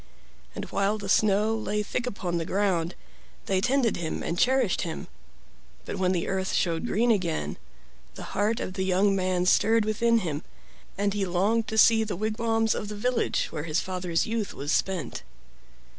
And 0.55 0.65
while 0.71 0.97
the 0.97 1.07
snow 1.07 1.55
lay 1.55 1.83
thick 1.83 2.07
upon 2.07 2.39
the 2.39 2.43
ground 2.45 2.95
they 3.45 3.61
tended 3.61 3.97
him 3.97 4.23
and 4.23 4.35
cherished 4.35 4.81
him; 4.81 5.07
but 5.85 5.97
when 5.97 6.11
the 6.11 6.27
earth 6.27 6.53
showed 6.53 6.87
green 6.87 7.11
again 7.11 7.55
the 8.15 8.23
heart 8.33 8.59
of 8.59 8.73
the 8.73 8.83
young 8.83 9.15
man 9.15 9.45
stirred 9.45 9.85
within 9.85 10.21
him, 10.21 10.41
and 10.97 11.13
he 11.13 11.23
longed 11.23 11.67
to 11.67 11.77
see 11.77 12.03
the 12.03 12.15
wigwams 12.15 12.73
of 12.73 12.87
the 12.87 12.95
village 12.95 13.51
where 13.51 13.65
his 13.65 13.79
father's 13.79 14.25
youth 14.25 14.55
was 14.55 14.71
spent. 14.71 15.21